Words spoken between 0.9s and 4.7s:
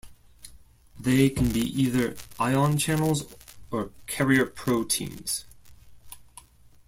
They can be either ion channels or carrier